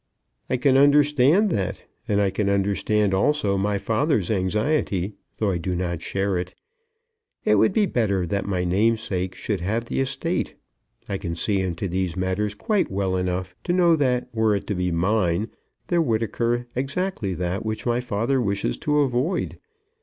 "I 0.49 0.57
can 0.57 0.77
understand 0.77 1.51
that; 1.51 1.83
and 2.07 2.19
I 2.19 2.31
can 2.31 2.49
understand 2.49 3.13
also 3.13 3.55
my 3.55 3.77
father's 3.77 4.31
anxiety, 4.31 5.13
though 5.37 5.51
I 5.51 5.59
do 5.59 5.75
not 5.75 6.01
share 6.01 6.39
it. 6.39 6.55
It 7.45 7.57
would 7.59 7.71
be 7.71 7.85
better 7.85 8.25
that 8.25 8.47
my 8.47 8.63
namesake 8.63 9.35
should 9.35 9.61
have 9.61 9.85
the 9.85 9.99
estate. 9.99 10.55
I 11.07 11.19
can 11.19 11.35
see 11.35 11.59
into 11.61 11.87
these 11.87 12.17
matters 12.17 12.55
quite 12.55 12.89
well 12.91 13.15
enough 13.15 13.53
to 13.65 13.73
know 13.73 13.95
that 13.95 14.27
were 14.33 14.55
it 14.55 14.65
to 14.65 14.73
be 14.73 14.91
mine 14.91 15.49
there 15.85 16.01
would 16.01 16.23
occur 16.23 16.65
exactly 16.75 17.35
that 17.35 17.63
which 17.63 17.85
my 17.85 17.99
father 18.01 18.41
wishes 18.41 18.79
to 18.79 19.01
avoid. 19.01 19.59